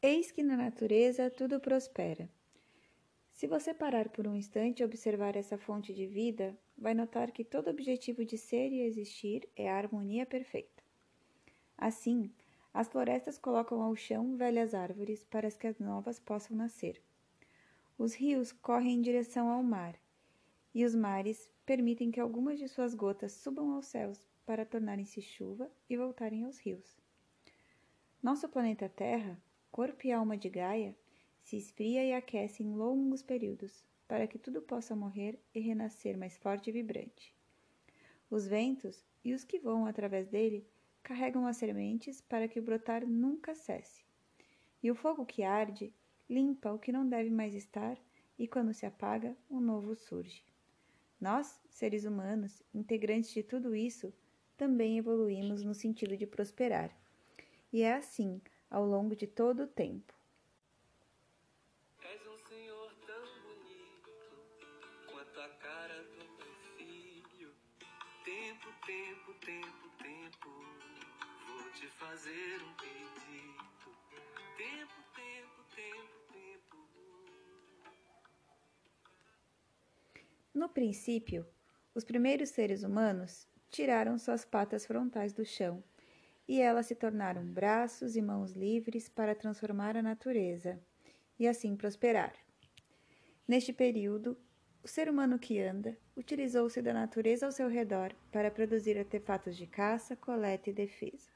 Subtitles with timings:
[0.00, 2.30] Eis que na natureza tudo prospera.
[3.32, 7.42] Se você parar por um instante e observar essa fonte de vida, vai notar que
[7.42, 10.84] todo objetivo de ser e existir é a harmonia perfeita.
[11.76, 12.32] Assim,
[12.72, 17.02] as florestas colocam ao chão velhas árvores para que as novas possam nascer.
[17.98, 19.98] Os rios correm em direção ao mar,
[20.72, 25.68] e os mares permitem que algumas de suas gotas subam aos céus para tornarem-se chuva
[25.90, 26.96] e voltarem aos rios.
[28.22, 29.36] Nosso planeta Terra,
[29.70, 30.96] corpo e alma de Gaia,
[31.42, 36.36] se esfria e aquece em longos períodos, para que tudo possa morrer e renascer mais
[36.36, 37.34] forte e vibrante.
[38.30, 40.66] Os ventos e os que voam através dele
[41.02, 44.04] carregam as sementes para que o brotar nunca cesse.
[44.82, 45.92] E o fogo que arde
[46.28, 47.98] limpa o que não deve mais estar,
[48.38, 50.44] e quando se apaga, um novo surge.
[51.20, 54.12] Nós, seres humanos, integrantes de tudo isso,
[54.56, 56.94] também evoluímos no sentido de prosperar.
[57.72, 60.18] E é assim ao longo de todo o tempo.
[68.88, 70.48] tempo, tempo, tempo,
[71.46, 73.96] vou te fazer um pedido.
[74.56, 76.76] Tempo, tempo, tempo, tempo.
[80.54, 81.46] No princípio,
[81.94, 85.84] os primeiros seres humanos tiraram suas patas frontais do chão
[86.48, 90.80] e elas se tornaram braços e mãos livres para transformar a natureza
[91.38, 92.34] e assim prosperar.
[93.46, 94.36] Neste período,
[94.82, 99.66] o ser humano que anda utilizou-se da natureza ao seu redor para produzir artefatos de
[99.66, 101.30] caça, coleta e defesa.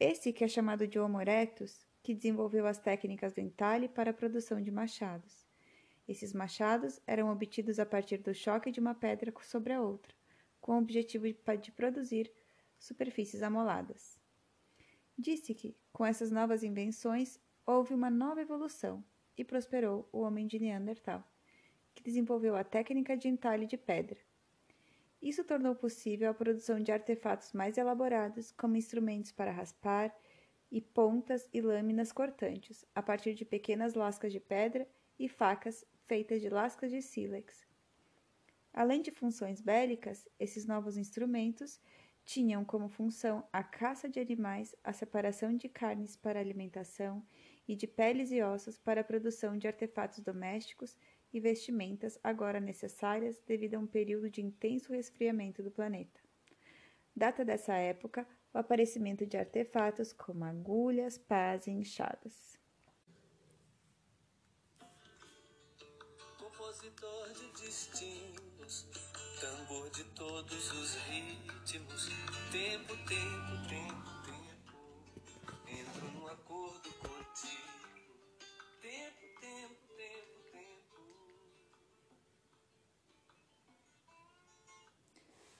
[0.00, 4.14] Esse que é chamado de Homo erectus, que desenvolveu as técnicas do entalhe para a
[4.14, 5.46] produção de machados.
[6.08, 10.12] Esses machados eram obtidos a partir do choque de uma pedra sobre a outra,
[10.60, 12.32] com o objetivo de produzir
[12.84, 14.18] superfícies amoladas.
[15.16, 19.04] Disse que, com essas novas invenções, houve uma nova evolução
[19.36, 21.24] e prosperou o homem de Neandertal
[21.94, 24.18] que desenvolveu a técnica de entalhe de pedra.
[25.20, 30.14] Isso tornou possível a produção de artefatos mais elaborados, como instrumentos para raspar
[30.70, 34.88] e pontas e lâminas cortantes, a partir de pequenas lascas de pedra
[35.18, 37.64] e facas feitas de lascas de sílex.
[38.72, 41.78] Além de funções bélicas, esses novos instrumentos
[42.24, 47.24] tinham como função a caça de animais, a separação de carnes para alimentação
[47.66, 50.96] e de peles e ossos para a produção de artefatos domésticos
[51.32, 56.20] e vestimentas agora necessárias devido a um período de intenso resfriamento do planeta.
[57.14, 62.58] Data dessa época o aparecimento de artefatos como agulhas, pás e enxadas.
[66.38, 68.86] Compositor de destinos,
[69.42, 72.08] tambor de todos os ritmos,
[72.52, 74.02] tempo, tempo, tempo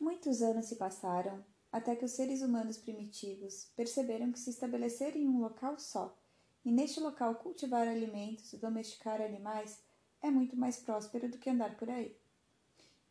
[0.00, 5.28] Muitos anos se passaram até que os seres humanos primitivos perceberam que se estabelecer em
[5.28, 6.18] um local só
[6.64, 9.80] e neste local cultivar alimentos e domesticar animais
[10.20, 12.16] é muito mais próspero do que andar por aí.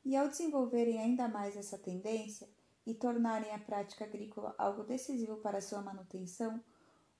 [0.07, 2.47] E ao desenvolverem ainda mais essa tendência
[2.85, 6.63] e tornarem a prática agrícola algo decisivo para sua manutenção,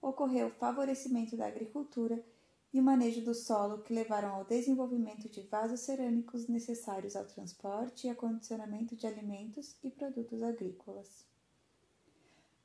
[0.02, 2.24] ocorreu o favorecimento da agricultura
[2.72, 8.08] e o manejo do solo que levaram ao desenvolvimento de vasos cerâmicos necessários ao transporte
[8.08, 11.26] e acondicionamento de alimentos e produtos agrícolas.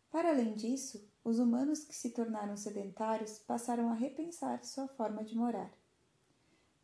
[0.09, 5.35] Para além disso, os humanos que se tornaram sedentários passaram a repensar sua forma de
[5.35, 5.82] morar.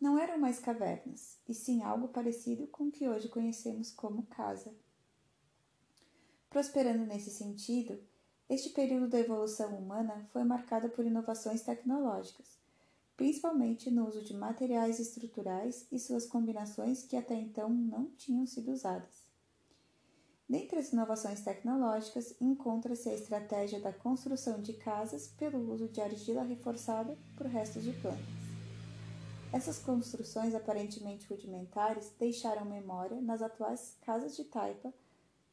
[0.01, 4.73] Não eram mais cavernas, e sim algo parecido com o que hoje conhecemos como casa.
[6.49, 7.99] Prosperando nesse sentido,
[8.49, 12.59] este período da evolução humana foi marcado por inovações tecnológicas,
[13.17, 18.71] principalmente no uso de materiais estruturais e suas combinações que até então não tinham sido
[18.71, 19.27] usadas.
[20.49, 26.43] Dentre as inovações tecnológicas, encontra-se a estratégia da construção de casas pelo uso de argila
[26.43, 28.48] reforçada por restos de plantas.
[29.51, 34.93] Essas construções aparentemente rudimentares deixaram memória nas atuais casas de taipa,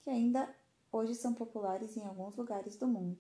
[0.02, 0.54] que ainda
[0.92, 3.18] hoje são populares em alguns lugares do mundo.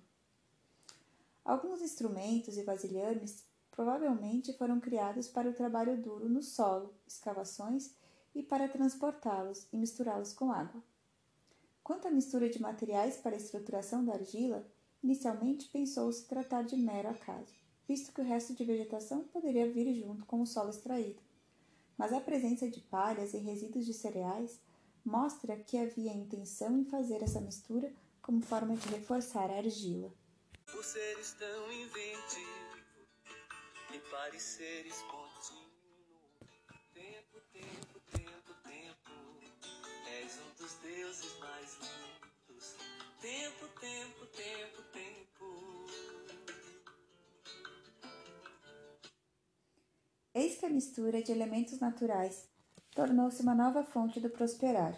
[1.45, 7.95] Alguns instrumentos e vasilhames provavelmente foram criados para o trabalho duro no solo, escavações
[8.33, 10.83] e para transportá-los e misturá-los com água.
[11.83, 14.65] Quanto à mistura de materiais para a estruturação da argila,
[15.01, 17.53] inicialmente pensou-se tratar de mero acaso,
[17.87, 21.21] visto que o resto de vegetação poderia vir junto com o solo extraído.
[21.97, 24.59] Mas a presença de palhas e resíduos de cereais
[25.03, 30.11] mostra que havia intenção em fazer essa mistura como forma de reforçar a argila.
[30.71, 32.75] Por seres tão inventivos
[33.93, 35.75] e pareceres contínuo.
[36.91, 39.11] Tempo, tempo, tempo, tempo,
[40.07, 42.75] és um dos deuses mais lindos.
[43.21, 45.34] Tempo, tempo, tempo, tempo.
[50.35, 52.49] Eis que a mistura de elementos naturais
[52.93, 54.93] tornou-se uma nova fonte do prosperar.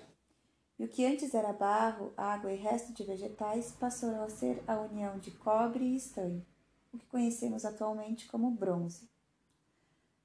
[0.80, 4.81] E o que antes era barro, água e resto de vegetais passou a ser a
[4.81, 6.44] união de cobre e estanho,
[6.92, 9.07] o que conhecemos atualmente como bronze.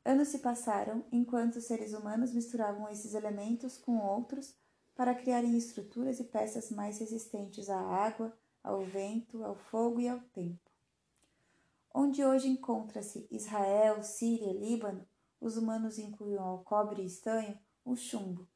[0.03, 4.55] Anos se passaram enquanto os seres humanos misturavam esses elementos com outros
[4.97, 8.35] para criarem estruturas e peças mais resistentes à água,
[8.65, 10.72] ao vento, ao fogo e ao tempo.
[11.95, 15.07] Onde hoje encontra-se Israel, Síria Líbano,
[15.41, 18.49] os humanos incluíam ao cobre e estanho o chumbo.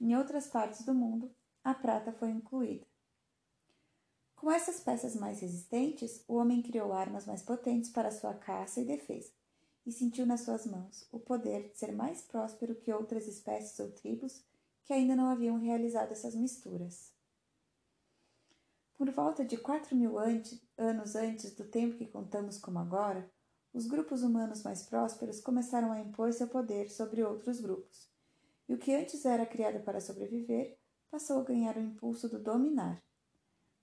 [0.00, 1.30] Em outras partes do mundo,
[1.62, 2.84] a prata foi incluída.
[4.34, 8.84] Com essas peças mais resistentes, o homem criou armas mais potentes para sua caça e
[8.84, 9.30] defesa,
[9.86, 13.92] e sentiu nas suas mãos o poder de ser mais próspero que outras espécies ou
[13.92, 14.42] tribos
[14.84, 17.11] que ainda não haviam realizado essas misturas.
[19.02, 23.28] Por volta de quatro mil antes, anos antes do tempo que contamos como agora,
[23.74, 28.08] os grupos humanos mais prósperos começaram a impor seu poder sobre outros grupos,
[28.68, 30.78] e o que antes era criado para sobreviver
[31.10, 33.02] passou a ganhar o impulso do dominar.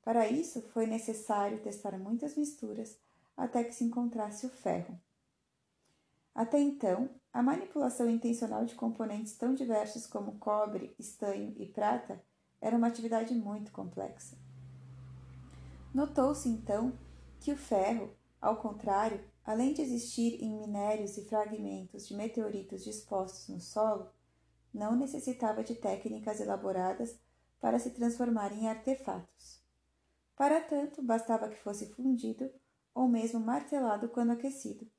[0.06, 2.98] Para isso, foi necessário testar muitas misturas
[3.36, 4.98] até que se encontrasse o ferro.
[6.33, 12.24] Até então, a manipulação intencional de componentes tão diversos como cobre, estanho e prata
[12.62, 14.38] era uma atividade muito complexa.
[16.00, 16.98] Notou-se então
[17.42, 23.50] que o ferro, ao contrário, além de existir em minérios e fragmentos de meteoritos dispostos
[23.50, 24.10] no solo,
[24.74, 27.19] não necessitava de técnicas elaboradas
[27.60, 29.62] para se transformar em artefatos.
[30.38, 32.50] Para tanto, bastava que fosse fundido
[32.96, 34.90] ou mesmo martelado quando aquecido.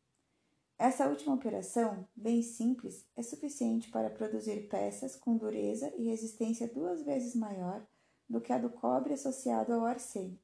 [0.79, 7.03] Essa última operação, bem simples, é suficiente para produzir peças com dureza e resistência duas
[7.03, 7.87] vezes maior
[8.29, 10.39] do que a do cobre associado ao arsênio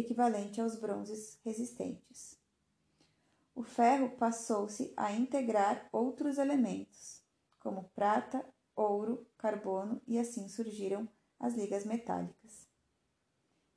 [0.00, 2.38] equivalente aos bronzes resistentes.
[3.54, 7.22] O ferro passou-se a integrar outros elementos,
[7.58, 8.44] como prata,
[8.74, 11.08] ouro, carbono, e assim surgiram
[11.40, 12.68] as ligas metálicas.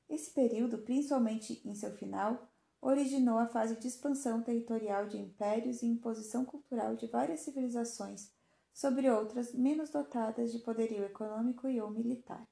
[0.09, 2.49] Esse período, principalmente em seu final,
[2.81, 8.31] originou a fase de expansão territorial de impérios e imposição cultural de várias civilizações
[8.73, 12.47] sobre outras menos dotadas de poderio econômico e ou militar.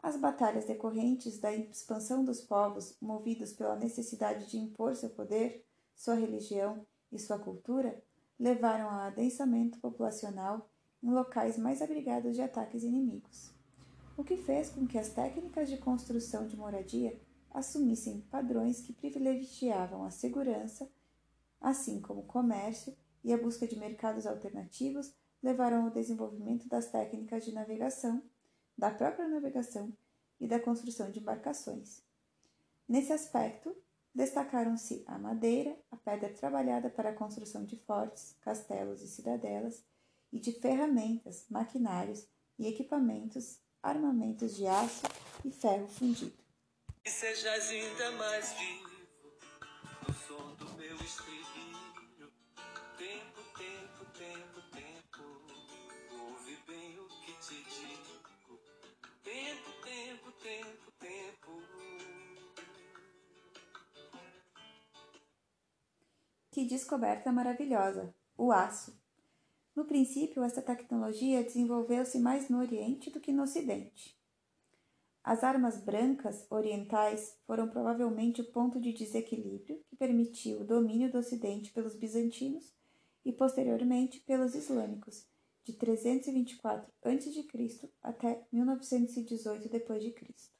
[0.00, 6.14] As batalhas decorrentes da expansão dos povos, movidos pela necessidade de impor seu poder, sua
[6.14, 8.00] religião e sua cultura,
[8.38, 10.70] levaram ao adensamento populacional
[11.02, 13.52] em locais mais abrigados de ataques inimigos,
[14.16, 17.20] o que fez com que as técnicas de construção de moradia
[17.50, 20.90] assumissem padrões que privilegiavam a segurança,
[21.60, 25.12] assim como o comércio e a busca de mercados alternativos
[25.42, 28.22] levaram ao desenvolvimento das técnicas de navegação,
[28.78, 29.92] da própria navegação
[30.40, 32.00] e da construção de embarcações.
[32.88, 33.76] Nesse aspecto,
[34.14, 39.84] destacaram-se a madeira, a pedra trabalhada para a construção de fortes, castelos e cidadelas,
[40.32, 42.26] e de ferramentas, maquinários
[42.58, 45.06] e equipamentos, armamentos de aço
[45.44, 46.38] e ferro fundido.
[47.04, 47.10] E
[47.72, 48.54] ainda mais
[66.58, 68.12] Que descoberta maravilhosa!
[68.36, 69.00] O aço.
[69.76, 74.18] No princípio, essa tecnologia desenvolveu-se mais no Oriente do que no Ocidente.
[75.22, 81.18] As armas brancas orientais foram provavelmente o ponto de desequilíbrio que permitiu o domínio do
[81.18, 82.74] Ocidente pelos bizantinos
[83.24, 85.28] e posteriormente pelos islâmicos,
[85.62, 87.92] de 324 a.C.
[88.02, 90.57] até 1918 d.C.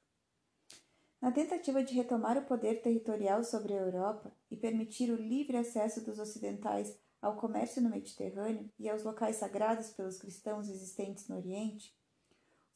[1.21, 6.05] Na tentativa de retomar o poder territorial sobre a Europa e permitir o livre acesso
[6.05, 11.93] dos ocidentais ao comércio no Mediterrâneo e aos locais sagrados pelos cristãos existentes no Oriente,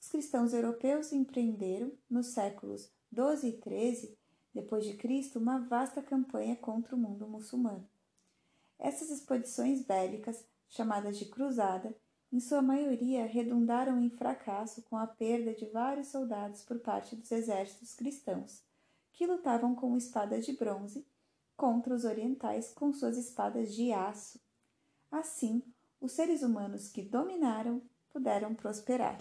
[0.03, 4.19] os cristãos europeus empreenderam, nos séculos 12 e 13
[4.53, 7.89] depois de Cristo, uma vasta campanha contra o mundo muçulmano.
[8.81, 11.97] Essas expedições bélicas, chamadas de cruzada,
[12.33, 17.31] em sua maioria redundaram em fracasso com a perda de vários soldados por parte dos
[17.31, 18.65] exércitos cristãos,
[19.13, 21.07] que lutavam com espadas de bronze
[21.55, 24.41] contra os orientais com suas espadas de aço.
[25.11, 25.63] Assim,
[26.01, 29.19] os seres humanos que dominaram puderam prosperar.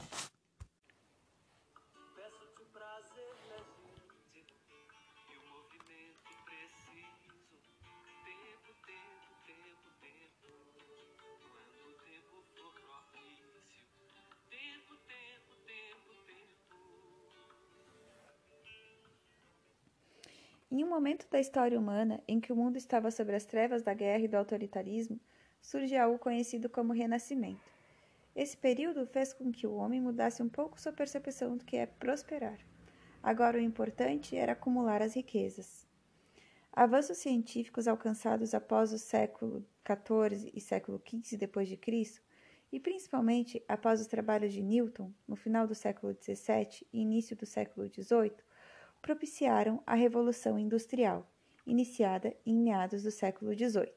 [20.74, 23.94] Em um momento da história humana em que o mundo estava sob as trevas da
[23.94, 25.20] guerra e do autoritarismo,
[25.62, 27.70] surge algo conhecido como Renascimento.
[28.34, 31.86] Esse período fez com que o homem mudasse um pouco sua percepção do que é
[31.86, 32.58] prosperar.
[33.22, 35.86] Agora o importante era acumular as riquezas.
[36.72, 42.22] Avanços científicos alcançados após o século XIV e século XV depois de Cristo,
[42.72, 47.46] e principalmente após os trabalhos de Newton no final do século XVII e início do
[47.46, 48.32] século XVIII,
[49.01, 51.27] propiciaram a Revolução Industrial,
[51.65, 53.91] iniciada em meados do século XVIII.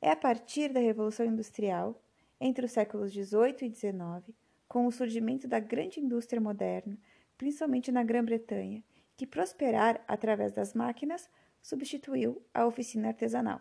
[0.00, 2.00] É a partir da Revolução Industrial,
[2.40, 4.34] entre os séculos XVIII e XIX,
[4.66, 6.98] com o surgimento da grande indústria moderna,
[7.36, 8.82] principalmente na Grã-Bretanha,
[9.16, 11.28] que prosperar através das máquinas
[11.62, 13.60] substituiu a oficina artesanal.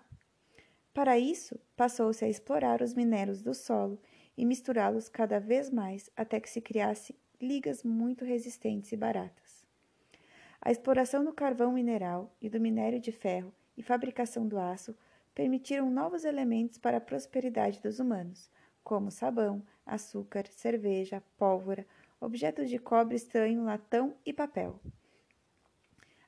[0.94, 4.00] Para isso, passou-se a explorar os minérios do solo
[4.38, 9.49] e misturá-los cada vez mais até que se criasse ligas muito resistentes e baratas.
[10.62, 14.96] A exploração do carvão mineral e do minério de ferro e fabricação do aço
[15.34, 18.52] permitiram novos elementos para a prosperidade dos humanos,
[18.84, 21.88] como sabão, açúcar, cerveja, pólvora,
[22.20, 24.80] objetos de cobre estranho, latão e papel.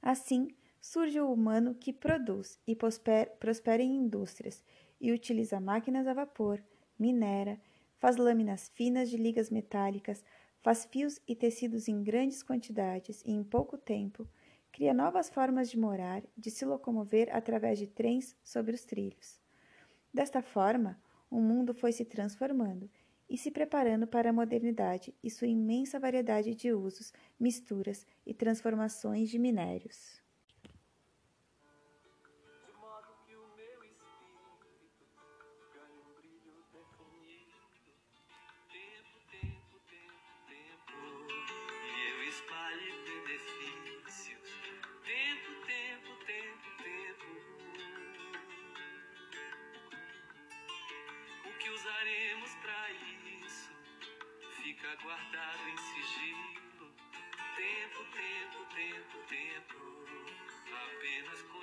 [0.01, 0.47] Assim,
[0.79, 4.63] surge o humano que produz e prospera em indústrias
[4.99, 6.63] e utiliza máquinas a vapor,
[6.97, 7.59] minera,
[7.99, 10.23] faz lâminas finas de ligas metálicas,
[10.61, 14.27] faz fios e tecidos em grandes quantidades e em pouco tempo,
[14.71, 19.39] cria novas formas de morar, de se locomover através de trens sobre os trilhos.
[20.13, 22.89] Desta forma, o mundo foi se transformando
[23.29, 29.29] e se preparando para a modernidade e sua imensa variedade de usos, misturas e transformações
[29.29, 30.20] de minérios.
[51.81, 52.91] Usaremos para
[53.43, 53.71] isso?
[54.61, 56.93] Fica guardado em sigilo.
[57.55, 59.79] Tempo, tempo, tempo, tempo,
[60.75, 61.60] apenas contigo.